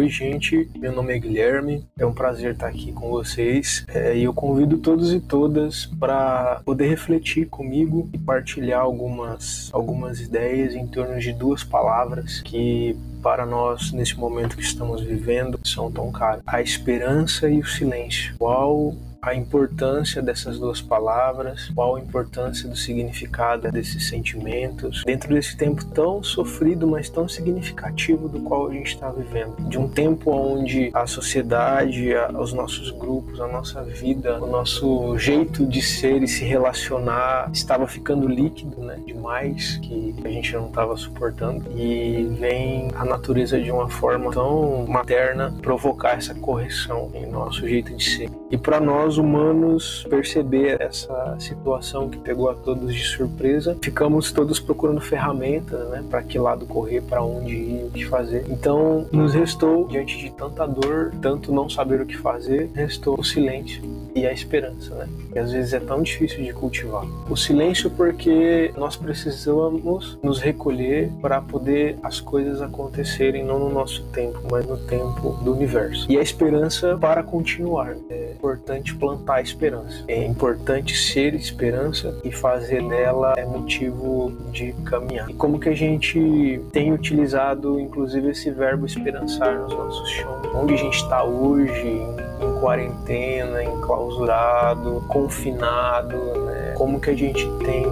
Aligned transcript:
Oi, 0.00 0.08
gente, 0.08 0.66
meu 0.78 0.92
nome 0.94 1.14
é 1.14 1.18
Guilherme, 1.18 1.86
é 1.98 2.06
um 2.06 2.14
prazer 2.14 2.52
estar 2.54 2.68
aqui 2.68 2.90
com 2.90 3.10
vocês. 3.10 3.84
É, 3.86 4.16
e 4.16 4.24
eu 4.24 4.32
convido 4.32 4.78
todos 4.78 5.12
e 5.12 5.20
todas 5.20 5.84
para 5.84 6.62
poder 6.64 6.88
refletir 6.88 7.46
comigo 7.48 8.08
e 8.10 8.16
partilhar 8.16 8.80
algumas, 8.80 9.68
algumas 9.74 10.18
ideias 10.18 10.74
em 10.74 10.86
torno 10.86 11.20
de 11.20 11.34
duas 11.34 11.62
palavras 11.62 12.40
que 12.40 12.96
para 13.22 13.44
nós, 13.44 13.92
nesse 13.92 14.16
momento 14.16 14.56
que 14.56 14.62
estamos 14.62 15.02
vivendo, 15.02 15.60
são 15.62 15.92
tão 15.92 16.10
caras: 16.10 16.40
a 16.46 16.62
esperança 16.62 17.50
e 17.50 17.60
o 17.60 17.66
silêncio. 17.66 18.34
Qual 18.38 18.96
a 19.22 19.34
importância 19.34 20.22
dessas 20.22 20.58
duas 20.58 20.80
palavras, 20.80 21.70
qual 21.74 21.96
a 21.96 22.00
importância 22.00 22.68
do 22.68 22.76
significado 22.76 23.70
desses 23.70 24.08
sentimentos 24.08 25.02
dentro 25.04 25.34
desse 25.34 25.56
tempo 25.56 25.84
tão 25.84 26.22
sofrido, 26.22 26.86
mas 26.86 27.08
tão 27.08 27.28
significativo 27.28 28.28
do 28.28 28.40
qual 28.40 28.68
a 28.68 28.72
gente 28.72 28.94
está 28.94 29.10
vivendo. 29.10 29.56
De 29.68 29.78
um 29.78 29.88
tempo 29.88 30.30
onde 30.30 30.90
a 30.94 31.06
sociedade, 31.06 32.12
os 32.38 32.52
nossos 32.52 32.90
grupos, 32.90 33.40
a 33.40 33.46
nossa 33.46 33.82
vida, 33.82 34.42
o 34.42 34.46
nosso 34.46 35.18
jeito 35.18 35.66
de 35.66 35.82
ser 35.82 36.22
e 36.22 36.28
se 36.28 36.44
relacionar 36.44 37.50
estava 37.52 37.86
ficando 37.86 38.26
líquido, 38.26 38.80
né? 38.80 38.98
Demais, 39.06 39.78
que 39.82 40.14
a 40.24 40.28
gente 40.28 40.54
não 40.54 40.68
estava 40.68 40.96
suportando. 40.96 41.64
E 41.76 42.24
vem 42.38 42.90
a 42.94 43.04
natureza 43.04 43.60
de 43.60 43.70
uma 43.70 43.88
forma 43.88 44.32
tão 44.32 44.86
materna 44.86 45.54
provocar 45.60 46.16
essa 46.16 46.34
correção 46.34 47.10
em 47.14 47.26
nosso 47.26 47.68
jeito 47.68 47.94
de 47.94 48.04
ser. 48.04 48.30
E 48.50 48.58
para 48.58 48.80
nós, 48.80 49.09
nós 49.10 49.18
humanos 49.18 50.06
perceber 50.08 50.80
essa 50.80 51.34
situação 51.40 52.08
que 52.08 52.18
pegou 52.18 52.48
a 52.48 52.54
todos 52.54 52.94
de 52.94 53.02
surpresa, 53.02 53.76
ficamos 53.82 54.30
todos 54.30 54.60
procurando 54.60 55.00
ferramentas, 55.00 55.88
né, 55.88 56.04
para 56.08 56.22
que 56.22 56.38
lado 56.38 56.64
correr, 56.64 57.02
para 57.02 57.20
onde 57.20 57.52
ir, 57.52 57.86
o 57.86 57.90
que 57.90 58.04
fazer. 58.04 58.44
Então, 58.48 59.08
nos 59.10 59.34
restou 59.34 59.88
diante 59.88 60.16
de 60.16 60.30
tanta 60.30 60.64
dor, 60.64 61.12
tanto 61.20 61.52
não 61.52 61.68
saber 61.68 62.00
o 62.00 62.06
que 62.06 62.16
fazer, 62.16 62.70
restou 62.72 63.18
o 63.18 63.24
silêncio 63.24 63.82
e 64.14 64.26
a 64.26 64.32
esperança, 64.32 64.94
né? 64.94 65.08
Que 65.32 65.38
às 65.38 65.52
vezes 65.52 65.72
é 65.72 65.80
tão 65.80 66.02
difícil 66.02 66.42
de 66.42 66.52
cultivar. 66.52 67.04
O 67.28 67.36
silêncio 67.36 67.90
porque 67.90 68.72
nós 68.76 68.96
precisamos 68.96 70.18
nos 70.22 70.40
recolher 70.40 71.10
para 71.20 71.40
poder 71.40 71.96
as 72.02 72.20
coisas 72.20 72.60
acontecerem 72.60 73.44
não 73.44 73.58
no 73.58 73.70
nosso 73.70 74.02
tempo, 74.12 74.40
mas 74.50 74.66
no 74.66 74.76
tempo 74.76 75.38
do 75.44 75.52
universo. 75.52 76.10
E 76.10 76.18
a 76.18 76.22
esperança 76.22 76.96
para 77.00 77.22
continuar. 77.22 77.96
É 78.08 78.19
importante 78.50 78.94
plantar 78.96 79.36
a 79.36 79.42
esperança. 79.42 80.04
É 80.08 80.24
importante 80.24 80.96
ser 80.96 81.34
esperança 81.34 82.18
e 82.24 82.32
fazer 82.32 82.82
dela 82.88 83.34
é 83.36 83.44
motivo 83.44 84.32
de 84.50 84.72
caminhar. 84.84 85.30
E 85.30 85.34
como 85.34 85.60
que 85.60 85.68
a 85.68 85.74
gente 85.74 86.60
tem 86.72 86.92
utilizado 86.92 87.78
inclusive 87.78 88.30
esse 88.30 88.50
verbo 88.50 88.86
esperançar 88.86 89.56
nos 89.60 89.72
nossos 89.72 90.10
chão? 90.10 90.42
Onde 90.54 90.74
a 90.74 90.76
gente 90.76 90.96
está 90.96 91.22
hoje, 91.22 91.86
em 91.86 92.60
quarentena, 92.60 93.62
enclausurado, 93.62 95.04
confinado, 95.06 96.16
né? 96.16 96.74
Como 96.76 97.00
que 97.00 97.10
a 97.10 97.16
gente 97.16 97.46
tem 97.64 97.86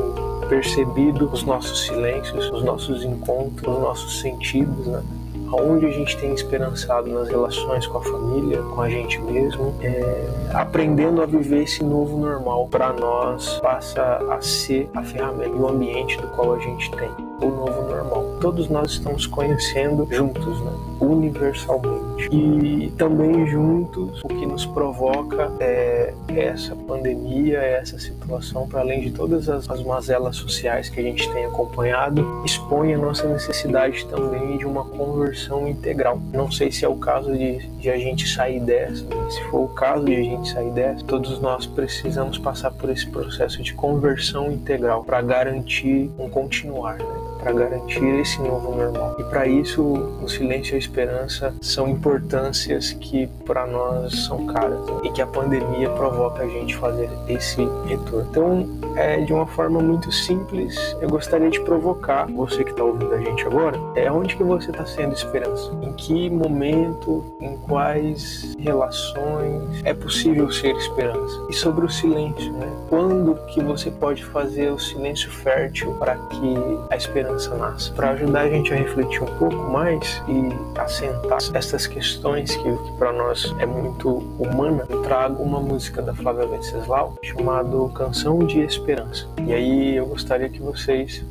percebido 0.49 1.31
os 1.31 1.45
nossos 1.45 1.87
silêncios, 1.87 2.51
os 2.51 2.65
nossos 2.65 3.05
encontros, 3.05 3.77
os 3.77 3.81
nossos 3.81 4.21
sentidos, 4.21 4.87
né? 4.87 5.03
Aonde 5.53 5.87
a 5.87 5.91
gente 5.91 6.17
tem 6.17 6.33
esperançado 6.33 7.09
nas 7.11 7.29
relações 7.29 7.87
com 7.87 7.99
a 7.99 8.03
família, 8.03 8.63
com 8.63 8.81
a 8.81 8.89
gente 8.89 9.21
mesmo, 9.21 9.75
é, 9.81 10.51
aprendendo 10.55 11.23
a 11.23 11.27
viver 11.27 11.63
esse 11.63 11.83
novo 11.83 12.19
normal 12.19 12.69
para 12.69 12.93
nós 12.93 13.59
passa 13.61 14.03
a 14.31 14.41
ser 14.41 14.89
a 14.95 15.03
ferramenta 15.03 15.51
e 15.51 15.61
o 15.61 15.69
ambiente 15.69 16.17
do 16.19 16.29
qual 16.29 16.55
a 16.55 16.59
gente 16.59 16.91
tem 16.93 17.28
o 17.41 17.47
novo 17.47 17.83
normal. 17.83 18.39
Todos 18.41 18.69
nós 18.69 18.93
estamos 18.93 19.27
conhecendo 19.27 20.07
juntos, 20.11 20.61
né? 20.61 20.73
universalmente. 21.01 22.29
E 22.33 22.93
também 22.97 23.47
juntos, 23.47 24.21
o 24.25 24.29
que 24.29 24.47
nos 24.47 24.67
provoca 24.67 25.53
é 25.61 26.13
essa 26.29 26.75
pandemia, 26.75 27.59
essa 27.59 27.99
situação, 27.99 28.67
para 28.69 28.81
além 28.81 29.01
de 29.01 29.11
todas 29.11 29.49
as, 29.49 29.69
as 29.71 29.83
mazelas 29.83 30.37
sociais 30.37 30.89
que 30.89 31.01
a 31.01 31.03
gente 31.03 31.31
tem 31.33 31.45
acompanhado, 31.45 32.43
expõe 32.45 32.95
a 32.95 32.99
nossa 32.99 33.27
necessidade 33.29 34.05
também 34.07 34.59
de 34.59 34.67
uma 34.67 34.85
conversão 34.85 35.69
integral. 35.69 36.21
Não 36.33 36.51
sei 36.51 36.73
se 36.73 36.85
é 36.85 36.89
o 36.89 36.97
caso 36.97 37.33
de, 37.37 37.59
de 37.79 37.91
a 37.91 37.97
gente 37.97 38.29
sair 38.29 38.61
dessa, 38.61 39.05
se 39.31 39.43
for 39.51 39.65
o 39.65 39.69
caso 39.69 40.05
de 40.05 40.15
a 40.15 40.23
gente 40.23 40.51
sair 40.51 40.71
dessa, 40.71 41.05
todos 41.05 41.41
nós 41.41 41.67
precisamos 41.67 42.39
passar 42.39 42.71
por 42.73 42.91
esse 42.91 43.07
processo 43.07 43.63
de 43.63 43.73
conversão 43.75 44.51
integral 44.51 45.05
para 45.05 45.21
garantir 45.23 46.11
um 46.19 46.29
continuar. 46.29 46.99
Né? 46.99 47.28
Para 47.39 47.53
garantir 47.53 48.05
esse 48.21 48.41
novo 48.41 48.75
normal. 48.75 49.17
E 49.19 49.25
para 49.25 49.47
isso, 49.47 49.83
o 49.83 50.29
silêncio 50.29 50.73
e 50.73 50.77
a 50.77 50.79
esperança 50.79 51.55
são 51.61 51.89
importâncias 51.89 52.93
que 52.93 53.27
para 53.47 53.67
nós 53.67 54.25
são 54.25 54.47
caras 54.47 54.81
né? 54.87 55.01
e 55.05 55.11
que 55.11 55.23
a 55.23 55.27
pandemia 55.27 55.89
provoca 55.91 56.43
a 56.43 56.47
gente 56.47 56.77
fazer 56.77 57.09
esse 57.29 57.67
retorno. 57.87 58.29
Então, 58.31 58.69
é 58.97 59.21
de 59.21 59.33
uma 59.33 59.47
forma 59.47 59.81
muito 59.81 60.11
simples, 60.11 60.77
eu 61.01 61.09
gostaria 61.09 61.51
de 61.51 61.61
provocar 61.61 62.27
você 62.27 62.65
que 62.65 62.71
está 62.71 62.83
ouvindo 62.83 63.15
a 63.15 63.19
gente 63.19 63.45
agora, 63.45 63.79
é 63.95 64.11
onde 64.11 64.37
que 64.37 64.43
você 64.43 64.71
está 64.71 64.85
sendo 64.85 65.13
esperança? 65.13 65.71
Em 65.83 65.93
que 65.93 66.29
momento, 66.29 67.37
em 67.41 67.57
quais 67.59 68.57
relações 68.59 69.81
é 69.85 69.95
possível 69.95 70.51
ser 70.51 70.75
esperança? 70.77 71.47
E 71.49 71.53
sobre 71.53 71.87
o 71.87 71.89
silêncio, 71.89 72.53
né? 72.53 72.69
Quando 72.89 73.35
que 73.47 73.63
você 73.63 73.91
pode 73.91 74.25
fazer 74.25 74.71
o 74.71 74.79
silêncio 74.79 75.31
fértil 75.31 75.95
para 75.95 76.17
que 76.17 76.55
a 76.91 76.97
esperança 76.97 77.28
esperança 77.29 77.55
nasce. 77.57 77.93
Para 77.93 78.11
ajudar 78.11 78.43
a 78.43 78.49
gente 78.49 78.73
a 78.73 78.77
refletir 78.77 79.23
um 79.23 79.39
pouco 79.39 79.57
mais 79.57 80.23
e 80.29 80.81
assentar 80.81 81.39
essas 81.55 81.87
questões 81.87 82.57
que, 82.57 82.63
que 82.63 82.93
para 82.99 83.13
nós 83.13 83.55
é 83.59 83.67
muito 83.67 84.09
humana, 84.39 84.85
eu 84.89 85.03
trago 85.03 85.43
uma 85.43 85.61
música 85.61 86.01
da 86.01 86.15
Flávia 86.15 86.47
Venceslau 86.47 87.19
chamada 87.23 87.77
Canção 87.95 88.39
de 88.41 88.61
Esperança. 88.61 89.27
E 89.47 89.53
aí 89.53 89.97
eu 89.97 90.07
gostaria 90.07 90.49
que 90.49 90.61
vocês 90.61 91.25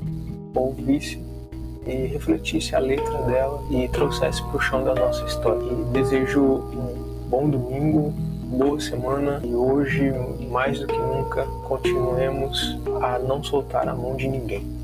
ouvissem 0.54 1.26
e 1.86 2.08
refletisse 2.08 2.76
a 2.76 2.80
letra 2.80 3.18
dela 3.24 3.62
e 3.72 3.88
trouxesse 3.88 4.42
para 4.44 4.58
o 4.58 4.60
chão 4.60 4.84
da 4.84 4.94
nossa 4.94 5.24
história. 5.26 5.62
E 5.62 5.86
desejo 5.94 6.42
um 6.42 7.28
bom 7.30 7.50
domingo, 7.50 8.14
boa 8.46 8.80
semana 8.80 9.42
e 9.44 9.56
hoje, 9.56 10.12
mais 10.50 10.80
do 10.80 10.88
que 10.88 10.98
nunca, 10.98 11.44
continuemos 11.68 12.78
a 13.02 13.20
não 13.20 13.44
soltar 13.44 13.88
a 13.88 13.94
mão 13.94 14.16
de 14.16 14.28
ninguém. 14.28 14.77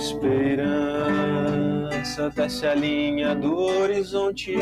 Esperança 0.00 2.00
desce 2.30 2.66
a 2.66 2.74
linha 2.74 3.34
do 3.34 3.54
horizonte, 3.54 4.56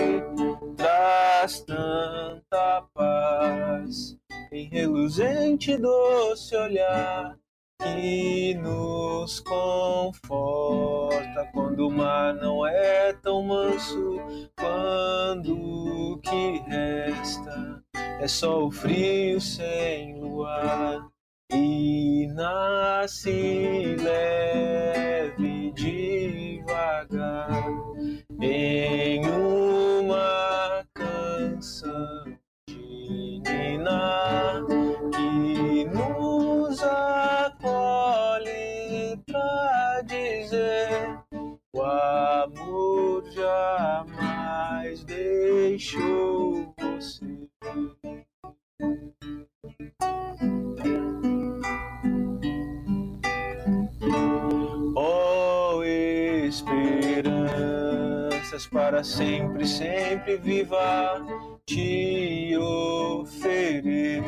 traz 0.76 1.60
tanta 1.60 2.82
paz. 2.93 4.19
Em 4.50 4.69
reluzente 4.69 5.77
doce 5.77 6.56
olhar 6.56 7.38
que 7.81 8.54
nos 8.54 9.38
conforta 9.41 11.48
quando 11.53 11.87
o 11.87 11.91
mar 11.91 12.34
não 12.34 12.66
é 12.66 13.12
tão 13.12 13.43
manso, 13.43 14.16
quando 14.59 15.54
o 15.54 16.19
que 16.19 16.59
resta 16.66 17.81
é 17.94 18.27
só 18.27 18.66
o 18.66 18.72
frio 18.72 19.41
sem 19.41 20.19
luar 20.19 21.06
e 21.53 22.27
nasce 22.34 23.94
devagar 23.97 25.08
em 28.41 29.27
uma 29.27 30.85
canção 30.95 32.25
de 32.69 33.41
Nina 33.45 34.65
que 35.13 35.85
nos 35.85 36.83
acolhe 36.83 37.99
pra 39.27 40.03
dizer 40.07 41.19
o 41.75 41.83
amor 41.83 43.25
jamais 43.31 45.05
deixou 45.05 46.08
esperanças 58.59 58.66
para 58.66 59.05
sempre, 59.05 59.66
sempre 59.66 60.37
viva. 60.37 61.25
Te 61.65 62.57
ofereço 63.21 64.19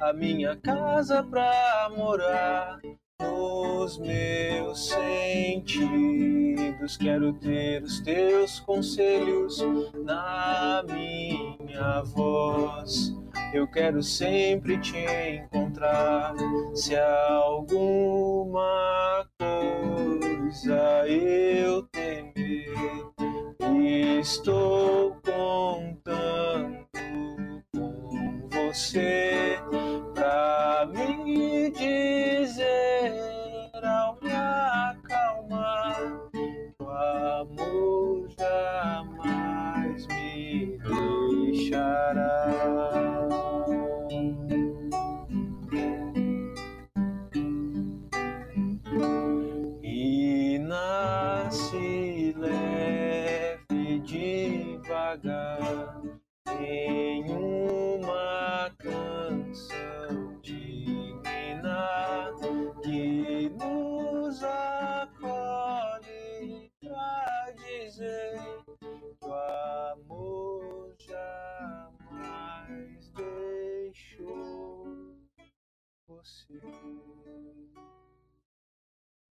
a 0.00 0.12
minha 0.12 0.56
casa 0.56 1.22
para 1.22 1.90
morar 1.96 2.80
nos 3.20 3.98
meus 3.98 4.88
sentidos 4.88 6.32
quero 6.96 7.32
ter 7.34 7.82
os 7.82 8.00
teus 8.00 8.58
conselhos 8.60 9.62
na 10.04 10.82
minha 10.88 12.02
voz. 12.02 13.14
Eu 13.54 13.68
quero 13.68 14.02
sempre 14.02 14.78
te 14.78 14.96
encontrar. 14.98 16.34
Se 16.74 16.96
alguma 16.96 18.04
coisa 19.38 21.06
eu 21.06 21.41
Christ. 24.22 24.61